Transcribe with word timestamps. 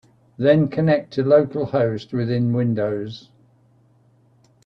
Then 0.35 0.67
connect 0.67 1.13
to 1.13 1.23
localhost 1.23 2.11
within 2.11 2.53
Windows. 2.53 3.29